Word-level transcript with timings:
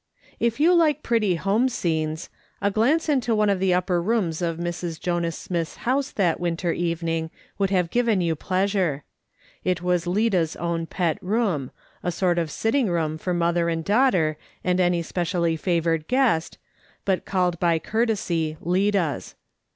If 0.39 0.59
you 0.59 0.73
like 0.73 1.03
pretty 1.03 1.35
home 1.35 1.69
scenes, 1.69 2.31
a 2.59 2.71
glance 2.71 3.07
into 3.07 3.35
one 3.35 3.51
of 3.51 3.59
the 3.59 3.71
upper 3.75 4.01
rooms 4.01 4.41
of 4.41 4.57
Mr. 4.57 4.99
Jonas 4.99 5.37
Smith's 5.37 5.75
house 5.85 6.09
that 6.13 6.39
winter 6.39 6.71
evening 6.71 7.29
would 7.59 7.69
have 7.69 7.91
given 7.91 8.19
you 8.19 8.35
pleasure. 8.35 9.03
It 9.63 9.83
was 9.83 10.07
Lida's 10.07 10.55
own 10.55 10.87
pet 10.87 11.19
room; 11.21 11.69
a 12.01 12.11
sort 12.11 12.39
of 12.39 12.49
sitting 12.49 12.89
room 12.89 13.19
for 13.19 13.35
mother 13.35 13.69
and 13.69 13.85
daughter, 13.85 14.37
and 14.63 14.79
any 14.79 15.03
specially 15.03 15.55
favoured 15.55 16.07
guest, 16.07 16.57
but 17.05 17.23
called 17.23 17.59
by 17.59 17.77
courtesy 17.77 18.57
Lida's. 18.59 19.35